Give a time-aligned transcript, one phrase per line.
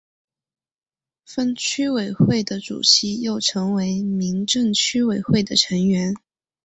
[1.25, 6.15] 分区委员会的主席又成为民政区委员会的成员。